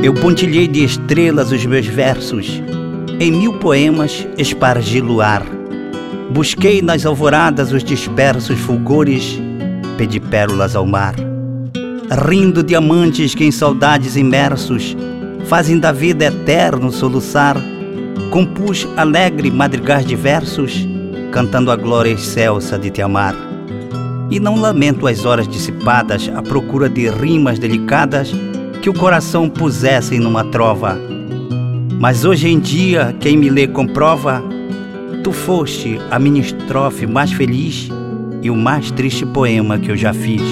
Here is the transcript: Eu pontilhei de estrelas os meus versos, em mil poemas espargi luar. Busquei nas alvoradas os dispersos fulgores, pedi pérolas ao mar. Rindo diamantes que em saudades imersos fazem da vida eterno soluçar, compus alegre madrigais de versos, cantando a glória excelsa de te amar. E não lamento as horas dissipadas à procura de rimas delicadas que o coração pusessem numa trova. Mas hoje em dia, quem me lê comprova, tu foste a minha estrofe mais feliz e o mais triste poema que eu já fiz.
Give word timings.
Eu 0.00 0.14
pontilhei 0.14 0.68
de 0.68 0.84
estrelas 0.84 1.50
os 1.50 1.66
meus 1.66 1.84
versos, 1.84 2.62
em 3.18 3.32
mil 3.32 3.54
poemas 3.54 4.26
espargi 4.38 5.00
luar. 5.00 5.44
Busquei 6.30 6.80
nas 6.80 7.04
alvoradas 7.04 7.72
os 7.72 7.82
dispersos 7.82 8.60
fulgores, 8.60 9.40
pedi 9.96 10.20
pérolas 10.20 10.76
ao 10.76 10.86
mar. 10.86 11.16
Rindo 12.28 12.62
diamantes 12.62 13.34
que 13.34 13.44
em 13.44 13.50
saudades 13.50 14.14
imersos 14.14 14.96
fazem 15.46 15.80
da 15.80 15.90
vida 15.90 16.26
eterno 16.26 16.92
soluçar, 16.92 17.56
compus 18.30 18.86
alegre 18.96 19.50
madrigais 19.50 20.06
de 20.06 20.14
versos, 20.14 20.86
cantando 21.32 21.72
a 21.72 21.76
glória 21.76 22.12
excelsa 22.12 22.78
de 22.78 22.88
te 22.88 23.02
amar. 23.02 23.34
E 24.30 24.38
não 24.38 24.60
lamento 24.60 25.08
as 25.08 25.24
horas 25.24 25.48
dissipadas 25.48 26.30
à 26.34 26.40
procura 26.40 26.88
de 26.88 27.10
rimas 27.10 27.58
delicadas 27.58 28.32
que 28.82 28.88
o 28.88 28.94
coração 28.94 29.48
pusessem 29.48 30.18
numa 30.18 30.44
trova. 30.44 30.98
Mas 31.98 32.24
hoje 32.24 32.48
em 32.48 32.58
dia, 32.58 33.14
quem 33.18 33.36
me 33.36 33.50
lê 33.50 33.66
comprova, 33.66 34.42
tu 35.24 35.32
foste 35.32 35.98
a 36.10 36.18
minha 36.18 36.40
estrofe 36.40 37.06
mais 37.06 37.32
feliz 37.32 37.88
e 38.42 38.50
o 38.50 38.56
mais 38.56 38.90
triste 38.90 39.26
poema 39.26 39.78
que 39.78 39.90
eu 39.90 39.96
já 39.96 40.14
fiz. 40.14 40.42